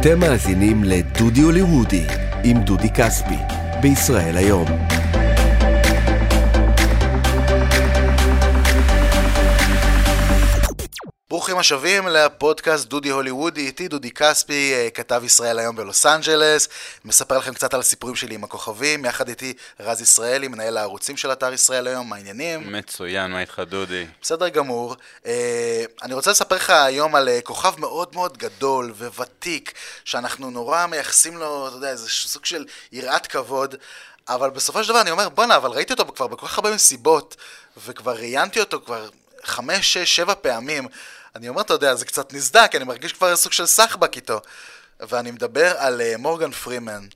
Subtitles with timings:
[0.00, 2.06] אתם מאזינים לדודי הוליוודי
[2.44, 3.36] עם דודי כספי,
[3.80, 4.99] בישראל היום.
[11.60, 16.68] השבים לפודקאסט דודי הוליוודי, איתי דודי כספי, אה, כתב ישראל היום בלוס אנג'לס,
[17.04, 21.32] מספר לכם קצת על הסיפורים שלי עם הכוכבים, יחד איתי רז ישראלי, מנהל הערוצים של
[21.32, 22.72] אתר ישראל היום, מה העניינים?
[22.72, 24.06] מצוין, מה איתך דודי?
[24.22, 24.96] בסדר גמור.
[25.26, 29.72] אה, אני רוצה לספר לך היום על אה, כוכב מאוד מאוד גדול וותיק,
[30.04, 33.74] שאנחנו נורא מייחסים לו, אתה יודע, איזה סוג של יראת כבוד.
[34.28, 37.36] אבל בסופו של דבר אני אומר, בואנה, אבל ראיתי אותו כבר בכל כך הרבה מסיבות,
[37.86, 39.08] וכבר ראיינתי אותו כבר
[39.44, 40.88] חמש, שש, שבע פעמים.
[41.36, 44.40] אני אומר, אתה יודע, זה קצת נסדק, אני מרגיש כבר סוג של סחבק איתו.
[45.00, 47.06] ואני מדבר על uh, מורגן פרימן.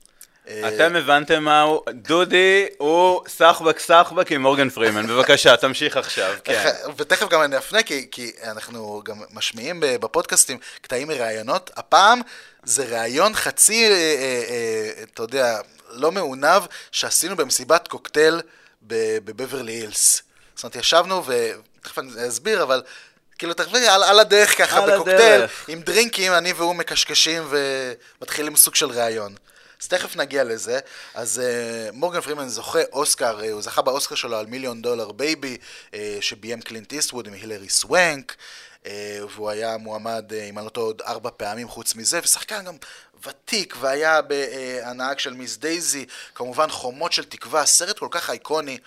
[0.47, 6.33] אה, אתם הבנתם מה הוא, דודי הוא סחבק סחבק עם מורגן פרימן, בבקשה, תמשיך עכשיו,
[6.43, 6.71] כן.
[6.97, 11.71] ותכף גם אני אפנה, כי, כי אנחנו גם משמיעים בפודקאסטים קטעים מראיונות.
[11.75, 12.21] הפעם
[12.63, 15.59] זה ראיון חצי, אה, אה, אתה יודע,
[15.89, 18.41] לא מעונב, שעשינו במסיבת קוקטייל
[18.81, 20.21] בבברלי הילס.
[20.55, 22.83] זאת אומרת, ישבנו, ותכף אני אסביר, אבל
[23.37, 25.69] כאילו, תחשבי, על, על הדרך ככה, על בקוקטייל, הדרך.
[25.69, 29.35] עם דרינקים, אני והוא מקשקשים ומתחילים סוג של ראיון.
[29.81, 30.79] אז תכף נגיע לזה.
[31.13, 35.57] אז אה, מורגן פרימן זוכה אוסקר, uh, הוא זכה באוסקר שלו על מיליון דולר בייבי,
[35.91, 38.35] אה, שביים קלינט איסטווד עם הילרי סוונק,
[38.83, 38.87] אה,
[39.35, 42.75] והוא היה מועמד, אה, אם אני לא טועה, עוד ארבע פעמים חוץ מזה, ושחקן גם
[43.27, 48.77] ותיק, והיה בנהג של מיס דייזי, כמובן חומות של תקווה, סרט כל כך אייקוני.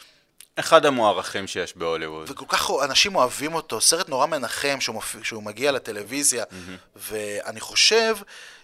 [0.60, 2.30] אחד המוערכים שיש בהוליווד.
[2.30, 6.96] וכל כך אנשים אוהבים אותו, סרט נורא מנחם שהוא, מופיע, שהוא מגיע לטלוויזיה, אמממ.
[6.96, 8.16] ואני חושב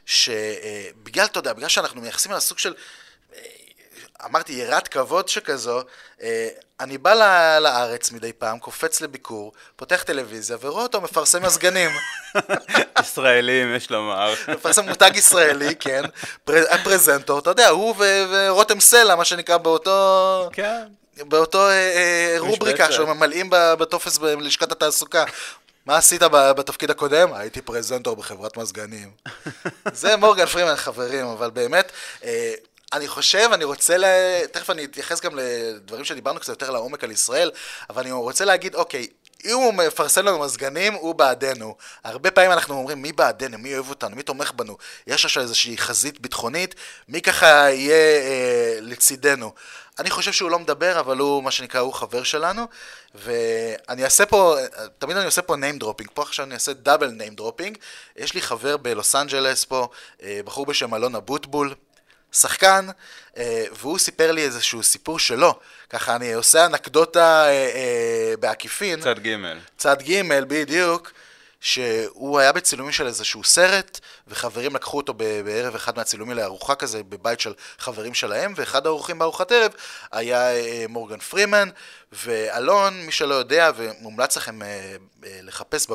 [0.06, 2.74] שבגלל, אתה יודע, בגלל שאנחנו מייחסים על הסוג של,
[3.34, 3.40] אה,
[4.24, 5.80] אמרתי, יראת כבוד שכזו,
[6.22, 6.48] אה,
[6.80, 7.14] אני בא
[7.60, 11.90] לארץ מדי פעם, קופץ לביקור, פותח טלוויזיה ורואה אותו מפרסם מזגנים.
[13.00, 14.34] ישראלים, יש לומר.
[14.48, 16.02] מפרסם מותג ישראלי, כן.
[16.46, 17.94] הפרזנטור, אתה יודע, הוא
[18.28, 20.48] ורותם סלע, מה שנקרא באותו...
[20.52, 20.84] כן.
[21.22, 25.24] באותו אה, אה, רובריקה שממלאים בטופס בלשכת התעסוקה.
[25.86, 27.32] מה עשית בתפקיד הקודם?
[27.32, 29.10] הייתי פרזנטור בחברת מזגנים.
[29.92, 31.92] זה מורגן פרימן, חברים, אבל באמת,
[32.24, 32.54] אה,
[32.92, 34.04] אני חושב, אני רוצה ל...
[34.52, 37.50] תכף אני אתייחס גם לדברים שדיברנו קצת יותר לעומק על ישראל,
[37.90, 39.06] אבל אני רוצה להגיד, אוקיי,
[39.44, 41.76] אם הוא מפרסם לנו מזגנים, הוא בעדנו.
[42.04, 43.58] הרבה פעמים אנחנו אומרים, מי בעדנו?
[43.58, 44.16] מי אוהב אותנו?
[44.16, 44.76] מי תומך בנו?
[45.06, 46.74] יש עכשיו איזושהי חזית ביטחונית,
[47.08, 49.52] מי ככה יהיה אה, לצידנו?
[49.98, 52.66] אני חושב שהוא לא מדבר, אבל הוא, מה שנקרא, הוא חבר שלנו,
[53.14, 54.56] ואני אעשה פה,
[54.98, 57.78] תמיד אני עושה פה name dropping, פה עכשיו אני אעשה דאבל name dropping.
[58.16, 59.88] יש לי חבר בלוס אנג'לס פה,
[60.22, 61.74] אה, בחור בשם אלון אבוטבול,
[62.34, 62.86] שחקן,
[63.36, 65.58] אה, והוא סיפר לי איזשהו סיפור שלו.
[65.90, 69.00] ככה אני עושה אנקדוטה אה, בעקיפין.
[69.00, 69.36] צד ג'.
[69.78, 71.12] צד ג', בדיוק.
[71.64, 77.40] שהוא היה בצילומים של איזשהו סרט, וחברים לקחו אותו בערב אחד מהצילומים לארוחה כזה, בבית
[77.40, 79.72] של חברים שלהם, ואחד האורחים בארוחת ערב
[80.12, 81.68] היה אה, מורגן פרימן,
[82.12, 84.66] ואלון, מי שלא יודע, ומומלץ לכם אה,
[85.24, 85.86] אה, לחפש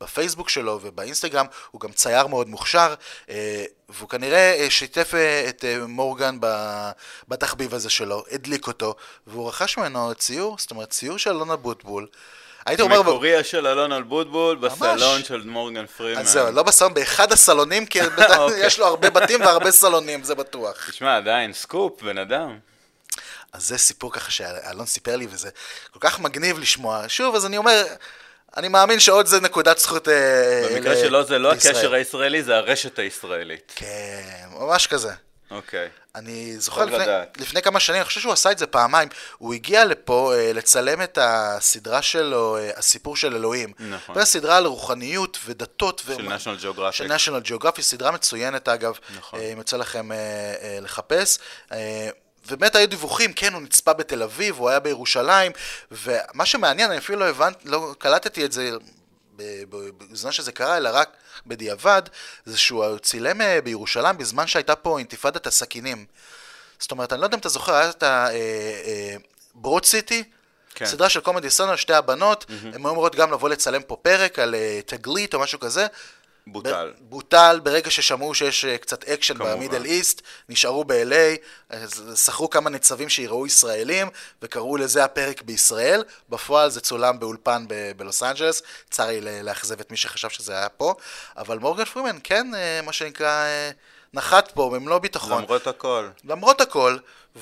[0.00, 2.94] בפייסבוק שלו ובאינסטגרם, הוא גם צייר מאוד מוכשר,
[3.88, 5.12] והוא כנראה שיתף
[5.48, 6.38] את מורגן
[7.28, 8.94] בתחביב הזה שלו, הדליק אותו,
[9.26, 12.06] והוא רכש ממנו ציור, זאת אומרת ציור של אלון אבוטבול.
[12.66, 13.02] הייתי אומר...
[13.02, 16.20] מקוריה של אלון אלבוטבול בסלון של מורגן פרימן.
[16.20, 18.66] אז זהו, לא בסלון, באחד הסלונים, כי אוקיי.
[18.66, 20.90] יש לו הרבה בתים והרבה סלונים, זה בטוח.
[20.90, 22.58] תשמע, עדיין, סקופ, בן אדם.
[23.52, 25.50] אז זה סיפור ככה שאלון סיפר לי, וזה
[25.90, 27.04] כל כך מגניב לשמוע.
[27.08, 27.84] שוב, אז אני אומר,
[28.56, 30.76] אני מאמין שעוד זה נקודת זכות לישראל.
[30.78, 33.72] במקרה שלו זה לא הקשר הישראלי, זה הרשת הישראלית.
[33.76, 35.12] כן, ממש כזה.
[35.52, 35.88] אוקיי.
[36.14, 37.04] אני זוכר לפני,
[37.36, 39.08] לפני כמה שנים, אני חושב שהוא עשה את זה פעמיים,
[39.38, 43.72] הוא הגיע לפה אה, לצלם את הסדרה שלו, אה, הסיפור של אלוהים.
[43.78, 44.14] נכון.
[44.20, 46.02] זו סדרה על רוחניות ודתות.
[46.06, 46.92] של national geographic.
[46.92, 49.40] של national geographic, סדרה מצוינת אגב, נכון.
[49.40, 50.16] אה, אם יוצא לכם אה,
[50.62, 51.38] אה, לחפש.
[51.72, 52.08] אה,
[52.46, 55.52] ובאמת היו דיווחים, כן, הוא נצפה בתל אביב, הוא היה בירושלים,
[55.90, 58.70] ומה שמעניין, אני אפילו לא הבנתי, לא קלטתי את זה
[60.10, 62.02] בזמן שזה קרה, אלא רק בדיעבד,
[62.44, 66.06] זה שהוא צילם אה, בירושלים בזמן שהייתה פה אינתיפאדת הסכינים.
[66.78, 68.04] זאת אומרת, אני לא יודע אם אתה זוכר, היה את
[69.54, 70.24] הברוד סיטי, אה,
[70.74, 70.86] כן.
[70.86, 72.66] סדרה של קומדי סונר, שתי הבנות, mm-hmm.
[72.66, 75.86] הן היו אמורות גם לבוא לצלם פה פרק על אה, תגלית או משהו כזה,
[76.46, 76.92] בוטל.
[76.98, 81.76] ב- בוטל ברגע ששמעו שיש אה, קצת אקשן ב Middle East, נשארו ב-LA,
[82.16, 84.08] שכרו כמה ניצבים שיראו ישראלים,
[84.42, 86.04] וקראו לזה הפרק בישראל.
[86.28, 90.68] בפועל זה צולם באולפן ב- בלוס אנג'לס, צר לי לאכזב את מי שחשב שזה היה
[90.68, 90.94] פה,
[91.36, 93.74] אבל מורגן פרימן כן, אה, מה שנקרא, אה,
[94.14, 95.42] נחת פה במלוא ביטחון.
[95.42, 96.08] למרות הכל.
[96.24, 96.96] למרות הכל,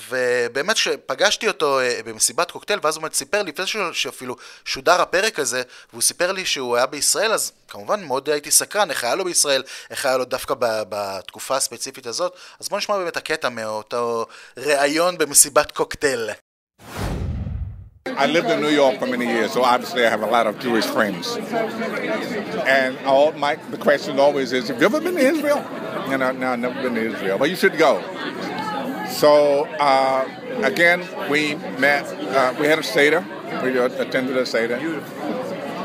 [0.09, 4.35] ובאמת כשפגשתי אותו אה, במסיבת קוקטייל, ואז הוא סיפר לי, לפני שאפילו
[4.65, 9.03] שודר הפרק הזה, והוא סיפר לי שהוא היה בישראל, אז כמובן מאוד הייתי סקרן, איך
[9.03, 12.35] היה לו בישראל, איך היה לו דווקא בתקופה הספציפית הזאת.
[12.59, 14.25] אז בואו נשמע באמת הקטע מאותו
[14.57, 16.29] ראיון במסיבת קוקטייל.
[18.17, 20.59] I lived in New York for many years, so obviously I have a lot of
[20.59, 21.35] Jewish friends.
[22.65, 25.59] And all my the question always is, have you ever been to Israel?
[25.59, 27.37] And I, no, I've never been to Israel.
[27.37, 28.01] but you should go.
[29.09, 30.27] So uh,
[30.63, 32.05] again, we met.
[32.05, 33.25] Uh, we had a seder.
[33.63, 34.77] We attended a seder.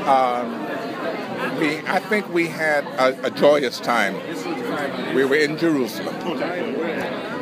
[0.06, 0.66] Um,
[1.58, 4.14] we, I think we had a, a joyous time.
[5.14, 6.14] We were in Jerusalem.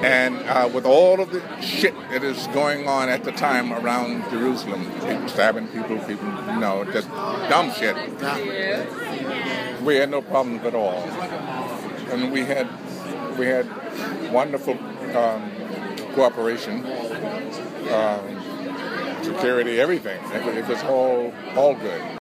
[0.05, 4.29] And uh, with all of the shit that is going on at the time around
[4.31, 7.97] Jerusalem, people stabbing people, people, you know, just dumb shit.
[9.83, 10.93] We had no problems at all.
[12.13, 12.69] And we had,
[13.39, 13.67] we had
[14.31, 14.79] wonderful
[15.17, 15.51] um,
[16.13, 16.85] cooperation,
[17.91, 20.21] um, security, everything.
[20.33, 22.19] It was all, all good.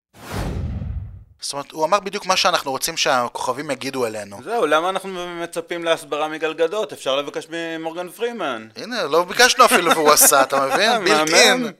[1.53, 4.41] זאת אומרת, הוא אמר בדיוק מה שאנחנו רוצים שהכוכבים יגידו אלינו.
[4.45, 6.93] זהו, למה אנחנו מצפים להסברה מגלגדות?
[6.93, 8.69] אפשר לבקש ממורגן פרימן.
[8.77, 10.91] הנה, לא ביקשנו אפילו והוא עשה, אתה מבין?
[11.05, 11.73] בילט אין.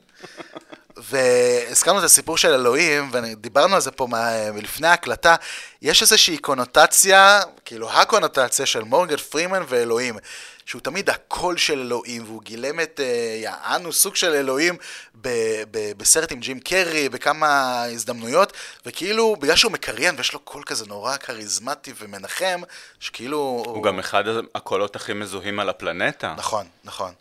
[0.97, 4.07] והזכרנו את הסיפור של אלוהים, ודיברנו על זה פה
[4.55, 5.37] מלפני ההקלטה,
[5.83, 10.19] יש איזושהי קונוטציה, כאילו הקונוטציה של מורגן פרימן ואלוהים.
[10.67, 14.77] שהוא תמיד הקול של אלוהים, והוא גילם את אה, יענו סוג של אלוהים
[15.15, 18.53] ב- ב- בסרט עם ג'ים קרי, בכמה הזדמנויות,
[18.87, 22.61] וכאילו, בגלל שהוא מקריין ויש לו קול כזה נורא כריזמטי ומנחם,
[23.01, 23.37] שכאילו...
[23.37, 24.25] הוא, הוא גם אחד
[24.55, 26.35] הקולות הכי מזוהים על הפלנטה.
[26.39, 27.13] נכון, נכון.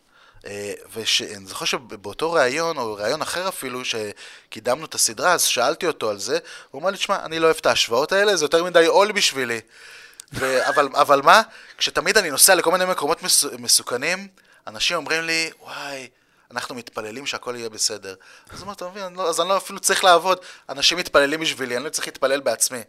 [0.45, 6.09] אה, ואני זוכר שבאותו ראיון, או ראיון אחר אפילו, שקידמנו את הסדרה, אז שאלתי אותו
[6.09, 6.37] על זה,
[6.71, 9.61] הוא אמר לי, תשמע, אני לא אוהב את ההשוואות האלה, זה יותר מדי עול בשבילי.
[10.33, 11.41] ו- אבל, אבל מה?
[11.77, 14.27] כשתמיד אני נוסע לכל מיני מקומות מס- מסוכנים,
[14.67, 16.09] אנשים אומרים לי, וואי,
[16.51, 18.15] אנחנו מתפללים שהכל יהיה בסדר.
[18.53, 20.37] אז אמרתי, אתה מבין, לא, אז אני לא אפילו צריך לעבוד,
[20.69, 22.81] אנשים מתפללים בשבילי, אני לא צריך להתפלל בעצמי.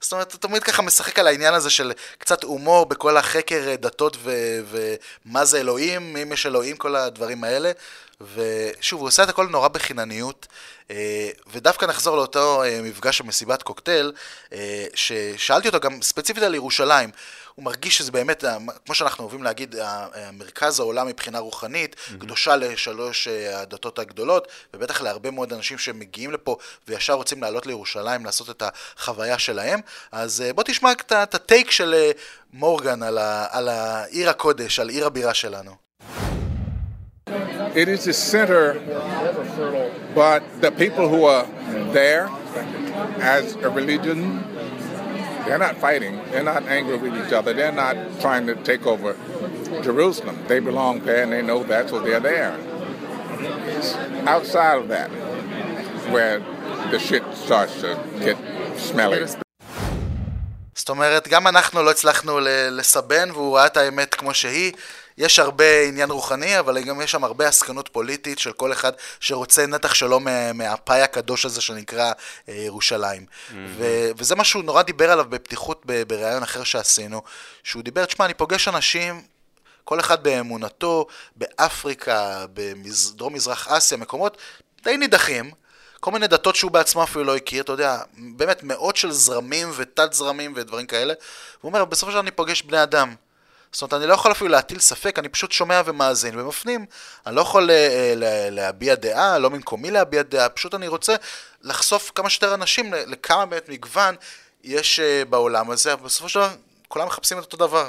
[0.00, 4.16] זאת אומרת, אתה תמיד ככה משחק על העניין הזה של קצת הומור בכל החקר דתות
[4.24, 7.72] ומה זה אלוהים, אם יש אלוהים, כל הדברים האלה.
[8.20, 10.46] ושוב, הוא עושה את הכל נורא בחינניות,
[10.90, 14.12] אה, ודווקא נחזור לאותו אה, מפגש במסיבת קוקטייל,
[14.52, 17.10] אה, ששאלתי אותו גם ספציפית על ירושלים.
[17.54, 18.44] הוא מרגיש שזה באמת,
[18.86, 19.74] כמו שאנחנו אוהבים להגיד,
[20.32, 22.20] מרכז העולם מבחינה רוחנית, mm-hmm.
[22.20, 26.56] קדושה לשלוש הדתות הגדולות, ובטח להרבה מאוד אנשים שמגיעים לפה
[26.88, 28.62] וישר רוצים לעלות לירושלים, לעשות את
[28.96, 29.80] החוויה שלהם.
[30.11, 31.95] אז בוא תשמע את הטייק של
[32.53, 33.17] מורגן על,
[33.51, 35.71] על העיר הקודש, על עיר הבירה שלנו.
[37.75, 38.79] It is the center,
[40.13, 41.47] but the people who are
[41.91, 42.29] there
[43.19, 44.43] as a religion,
[45.45, 46.21] they're not fighting.
[46.31, 47.51] They're not angry with each other.
[47.53, 49.15] They're not trying to take over
[49.81, 50.37] Jerusalem.
[50.47, 52.55] They belong there and they know that's what they're there.
[53.75, 53.95] It's
[54.27, 55.09] outside of that
[56.13, 56.39] where
[56.91, 58.37] the shit starts to get
[58.77, 59.25] smelly.
[60.88, 62.40] זאת אומרת, גם אנחנו לא הצלחנו
[62.70, 64.72] לסבן והוא ראה את האמת כמו שהיא.
[65.18, 69.66] יש הרבה עניין רוחני, אבל גם יש שם הרבה עסקנות פוליטית של כל אחד שרוצה
[69.66, 70.20] נתח שלו
[70.54, 72.12] מהפאי הקדוש הזה שנקרא
[72.48, 73.26] אה, ירושלים.
[73.28, 73.54] Mm-hmm.
[73.78, 77.22] ו- וזה מה שהוא נורא דיבר עליו בפתיחות בריאיון אחר שעשינו,
[77.64, 79.22] שהוא דיבר, תשמע, אני פוגש אנשים...
[79.84, 81.06] כל אחד באמונתו,
[81.36, 84.36] באפריקה, בדרום מזרח אסיה, מקומות
[84.84, 85.50] די נידחים,
[86.00, 90.12] כל מיני דתות שהוא בעצמו אפילו לא הכיר, אתה יודע, באמת מאות של זרמים ותת
[90.12, 91.14] זרמים ודברים כאלה.
[91.60, 93.14] הוא אומר, בסופו של דבר אני פוגש בני אדם.
[93.72, 96.86] זאת אומרת, אני לא יכול אפילו להטיל ספק, אני פשוט שומע ומאזין ומפנים.
[97.26, 98.14] אני לא יכול אה,
[98.50, 101.16] להביע דעה, לא במקומי להביע דעה, פשוט אני רוצה
[101.62, 104.14] לחשוף כמה שיותר אנשים לכמה באמת מגוון
[104.64, 106.50] יש אה, בעולם הזה, אבל בסופו של דבר
[106.88, 107.88] כולם מחפשים את אותו דבר.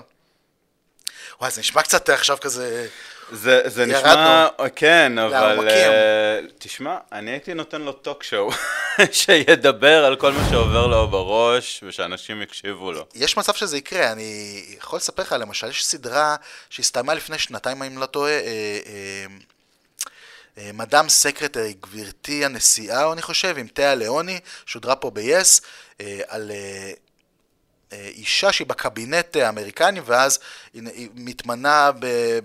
[1.42, 2.88] וואי, זה נשמע קצת עכשיו כזה...
[3.32, 8.50] זה, זה נשמע, כן, אבל uh, תשמע, אני הייתי נותן לו טוק שואו,
[9.12, 13.06] שידבר על כל מה שעובר לו בראש, ושאנשים יקשיבו לו.
[13.16, 16.36] יש מצב שזה יקרה, אני יכול לספר לך, למשל, יש סדרה
[16.70, 19.26] שהסתיימה לפני שנתיים, אם לא טועה, אה, אה,
[20.58, 25.62] אה, מדאם סקרטרי, גברתי הנשיאה, אני חושב, עם תאה ליאוני, שודרה פה ב-yes,
[26.02, 26.52] אה, על...
[27.92, 30.40] אישה שהיא בקבינט האמריקני, ואז
[30.74, 31.92] היא מתמנה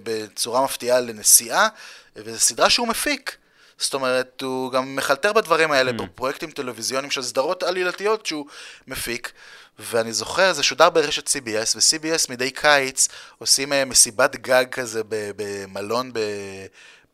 [0.02, 1.68] בצורה מפתיעה לנשיאה,
[2.16, 3.36] וזו סדרה שהוא מפיק.
[3.78, 5.94] זאת אומרת, הוא גם מחלטר בדברים האלה, mm.
[5.94, 8.46] בפרויקטים טלוויזיוניים של סדרות עלילתיות שהוא
[8.86, 9.32] מפיק.
[9.78, 13.08] ואני זוכר, זה שודר ברשת CBS, ו-CBS מדי קיץ
[13.38, 16.12] עושים אה, מסיבת גג כזה במלון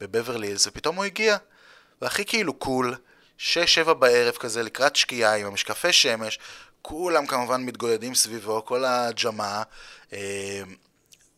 [0.00, 1.36] בבברלי ופתאום הוא הגיע.
[2.02, 2.94] והכי כאילו קול,
[3.38, 6.38] 6-7 בערב כזה, לקראת שקיעה עם המשקפי שמש,
[6.82, 9.62] כולם כמובן מתגודדים סביבו, כל הג'מעה,
[10.12, 10.62] אה,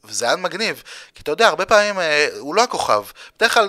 [0.04, 0.82] וזה היה מגניב,
[1.14, 3.04] כי אתה יודע, הרבה פעמים אה, הוא לא הכוכב.
[3.36, 3.68] בדרך כלל,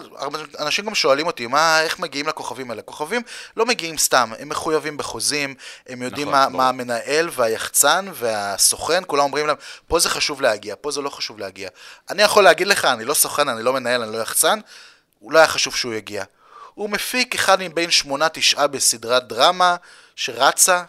[0.59, 2.81] אנשים גם שואלים אותי, מה, איך מגיעים לכוכבים האלה?
[2.81, 3.21] כוכבים
[3.57, 5.55] לא מגיעים סתם, הם מחויבים בחוזים,
[5.87, 9.55] הם יודעים נכון, מה, מה המנהל והיחצן והסוכן, כולם אומרים להם,
[9.87, 11.69] פה זה חשוב להגיע, פה זה לא חשוב להגיע.
[12.09, 14.59] אני יכול להגיד לך, אני לא סוכן, אני לא מנהל, אני לא יחצן,
[15.19, 16.23] הוא לא היה חשוב שהוא יגיע.
[16.73, 19.75] הוא מפיק אחד מבין שמונה תשעה בסדרת דרמה
[20.15, 20.83] שרצה,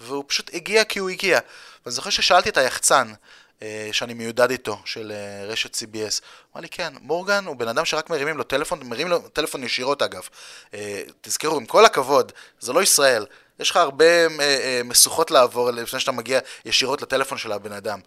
[0.00, 1.38] והוא פשוט הגיע כי הוא הגיע.
[1.84, 3.12] ואני זוכר ששאלתי את היחצן,
[3.62, 6.20] אה, שאני מיודד איתו, של אה, רשת CBS.
[6.54, 10.02] אמר לי, כן, מורגן הוא בן אדם שרק מרימים לו טלפון, מרימים לו טלפון ישירות
[10.02, 10.22] אגב.
[10.74, 13.26] אה, תזכרו, עם כל הכבוד, זה לא ישראל.
[13.60, 14.04] יש לך הרבה
[14.84, 18.00] משוכות לעבור לפני שאתה מגיע ישירות לטלפון של הבן אדם.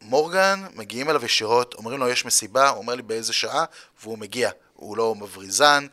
[0.00, 3.64] מורגן, מגיעים אליו ישירות, אומרים לו יש מסיבה, הוא אומר לי באיזה שעה,
[4.02, 4.50] והוא מגיע.
[4.74, 5.86] הוא לא מבריזן,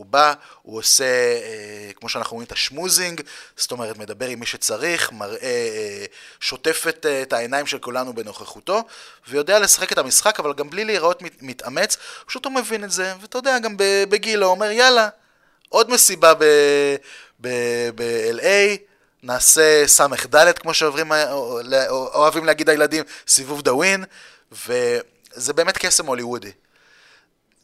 [0.00, 3.20] הוא בא, הוא עושה, אה, כמו שאנחנו רואים, את השמוזינג,
[3.56, 6.04] זאת אומרת, מדבר עם מי שצריך, מראה, אה,
[6.40, 8.82] שוטף את, אה, את העיניים של כולנו בנוכחותו,
[9.28, 13.14] ויודע לשחק את המשחק, אבל גם בלי להיראות מת, מתאמץ, פשוט הוא מבין את זה,
[13.20, 13.74] ואתה יודע, גם
[14.08, 15.08] בגילו, אומר, יאללה,
[15.68, 16.32] עוד מסיבה
[17.40, 18.76] ב-LA,
[19.22, 24.04] נעשה ס"ד, כמו שאוהבים להגיד הילדים, סיבוב דאווין,
[24.52, 26.52] וזה באמת קסם הוליוודי.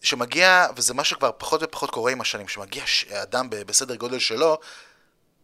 [0.03, 2.85] שמגיע, וזה מה שכבר פחות ופחות קורה עם השנים, שמגיע
[3.23, 4.59] אדם בסדר גודל שלו,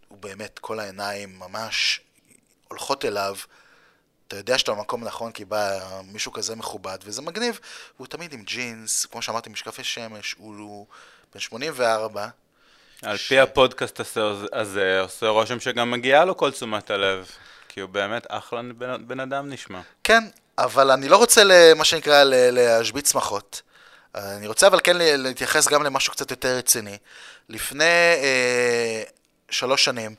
[0.08, 2.00] הוא באמת, כל העיניים ממש
[2.68, 3.36] הולכות אליו.
[4.28, 7.60] אתה יודע שאתה במקום נכון כי בא מישהו כזה מכובד, וזה מגניב.
[7.96, 10.86] והוא תמיד עם ג'ינס, כמו שאמרתי, משקפי שמש, הוא
[11.34, 12.28] בן 84.
[13.02, 13.28] על ש...
[13.28, 14.00] פי הפודקאסט
[14.52, 17.30] הזה עושה רושם שגם מגיעה לו כל תשומת הלב,
[17.68, 19.80] כי הוא באמת אחלה בן, בן אדם נשמע.
[20.04, 20.24] כן,
[20.58, 23.62] אבל אני לא רוצה, מה שנקרא, להשבית שמחות.
[24.14, 26.98] אני רוצה אבל כן להתייחס גם למשהו קצת יותר רציני.
[27.48, 27.84] לפני
[28.22, 29.02] אה,
[29.50, 30.14] שלוש שנים,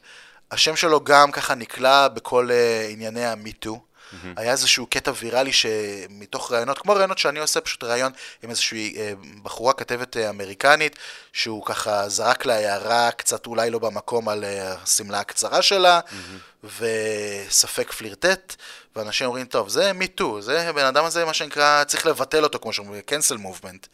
[0.52, 3.82] השם שלו גם ככה נקלע בכל אה, ענייני המיטו.
[4.13, 4.27] Mm-hmm.
[4.36, 8.12] היה איזשהו קטע ויראלי שמתוך ראיונות, כמו ראיונות שאני עושה, פשוט ראיון
[8.43, 10.96] עם איזושהי אה, בחורה כתבת אה, אמריקנית,
[11.34, 16.67] שהוא ככה זרק לה הערה קצת אולי לא במקום על אה, השמלה הקצרה שלה, mm-hmm.
[16.79, 18.55] וספק פלירטט,
[18.96, 22.74] ואנשים אומרים, טוב, זה מיטו, זה הבן אדם הזה, מה שנקרא, צריך לבטל אותו, כמו
[22.74, 23.88] שאומרים, cancel movement.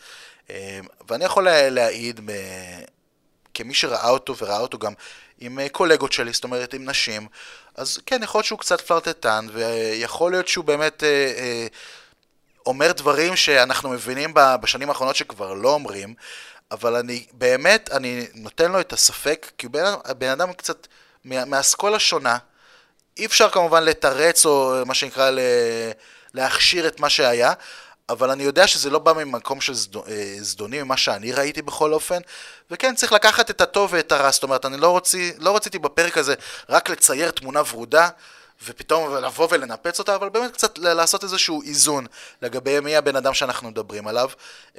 [0.50, 2.22] אה, ואני יכול להעיד,
[3.54, 4.94] כמי שראה אותו, וראה אותו גם
[5.40, 7.28] עם אה, קולגות שלי, זאת אומרת עם נשים,
[7.76, 11.68] אז כן, יכול להיות שהוא קצת פלרטטן, ויכול להיות שהוא באמת אה, אה,
[12.66, 16.14] אומר דברים שאנחנו מבינים בשנים האחרונות שכבר לא אומרים,
[16.72, 20.88] אבל אני באמת, אני נותן לו את הספק, כי הוא בן, בן אדם קצת
[21.26, 22.38] מהאסכולה שונה.
[23.18, 25.32] אי אפשר כמובן לתרץ או מה שנקרא
[26.34, 27.54] להכשיר את מה שהיה,
[28.10, 29.74] אבל אני יודע שזה לא בא ממקום של
[30.08, 32.20] אה, זדוני, ממה שאני ראיתי בכל אופן,
[32.72, 36.18] וכן, צריך לקחת את הטוב ואת הרע, זאת אומרת, אני לא, רוצי, לא רציתי בפרק
[36.18, 36.34] הזה
[36.70, 38.10] רק לצייר תמונה ורודה,
[38.68, 42.06] ופתאום לבוא ולנפץ אותה, אבל באמת קצת לעשות איזשהו איזון
[42.42, 44.30] לגבי מי הבן אדם שאנחנו מדברים עליו.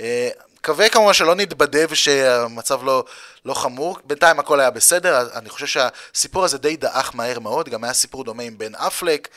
[0.00, 3.04] אה, מקווה כמובן שלא נתבדה ושהמצב לא,
[3.44, 7.84] לא חמור, בינתיים הכל היה בסדר, אני חושב שהסיפור הזה די דעך מהר מאוד, גם
[7.84, 9.28] היה סיפור דומה עם בן אפלק.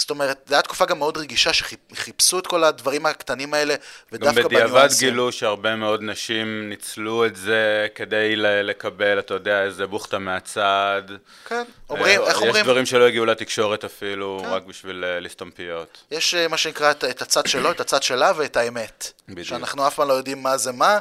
[0.00, 3.74] זאת אומרת, זו הייתה תקופה גם מאוד רגישה שחיפשו את כל הדברים הקטנים האלה,
[4.12, 4.58] ודווקא בניואנסים.
[4.58, 10.18] גם בדיעבד גילו שהרבה מאוד נשים ניצלו את זה כדי לקבל, אתה יודע, איזה בוכטה
[10.18, 11.02] מהצד.
[11.48, 12.56] כן, אומרים, איך אומרים?
[12.56, 14.48] יש דברים שלא הגיעו לתקשורת אפילו, כן.
[14.48, 15.98] רק בשביל אה, לסתום פיות.
[16.10, 19.12] יש אה, מה שנקרא את הצד שלו, את הצד שלה ואת האמת.
[19.28, 19.46] בדיוק.
[19.46, 20.98] שאנחנו אף פעם לא יודעים מה זה מה,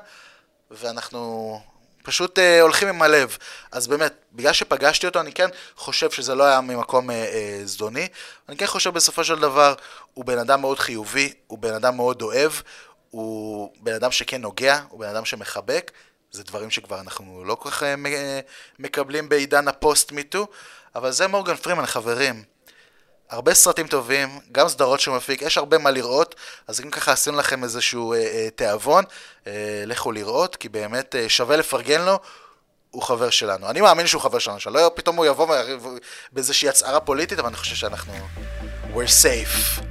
[0.72, 1.62] ואנחנו
[2.10, 3.38] פשוט אה, הולכים עם הלב.
[3.72, 8.08] אז באמת, בגלל שפגשתי אותו, אני כן חושב שזה לא היה ממקום אה, אה, זדוני.
[8.50, 9.74] אני כן חושב בסופו של דבר,
[10.14, 12.52] הוא בן אדם מאוד חיובי, הוא בן אדם מאוד אוהב,
[13.10, 15.92] הוא בן אדם שכן נוגע, הוא בן אדם שמחבק.
[16.32, 17.96] זה דברים שכבר אנחנו לא כל כך אה,
[18.80, 20.48] מקבלים בעידן הפוסט-מיטו,
[20.96, 22.44] אבל זה מורגן פרימן, חברים.
[23.30, 26.36] הרבה סרטים טובים, גם סדרות שהוא מפיק, יש הרבה מה לראות,
[26.68, 29.04] אז אם ככה עשינו לכם איזשהו אה, אה, תיאבון,
[29.48, 32.20] אה, לכו לראות, כי באמת אה, שווה לפרגן לו,
[32.92, 33.70] הוא חבר שלנו.
[33.70, 35.56] אני מאמין שהוא חבר שלנו, שלא פתאום הוא יבוא
[36.32, 38.14] באיזושהי הצהרה פוליטית, אבל אני חושב שאנחנו...
[38.94, 39.82] we're safe.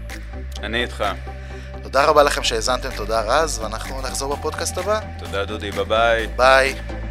[0.62, 1.04] אני איתך.
[1.82, 5.00] תודה רבה לכם שהאזנתם, תודה רז, ואנחנו נחזור בפודקאסט הבא.
[5.18, 6.26] תודה דודי, ביי ביי.
[6.26, 7.07] ביי.